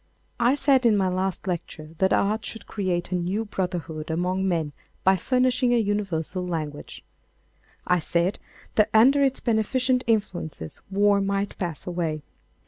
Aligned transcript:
I 0.39 0.55
said 0.55 0.83
in 0.83 0.97
my 0.97 1.09
last 1.09 1.45
lecture 1.45 1.91
that 1.99 2.11
art 2.11 2.49
would 2.55 2.65
create 2.65 3.11
a 3.11 3.15
new 3.15 3.45
brotherhood 3.45 4.09
among 4.09 4.47
men 4.47 4.73
by 5.03 5.15
furnishing 5.15 5.75
a 5.75 5.77
universal 5.77 6.43
language. 6.43 7.05
I 7.85 7.99
said 7.99 8.39
that 8.73 8.89
under 8.95 9.21
its 9.21 9.39
beneficent 9.41 10.03
influences 10.07 10.81
war 10.89 11.21
might 11.21 11.55
pass 11.59 11.85
away. 11.85 12.23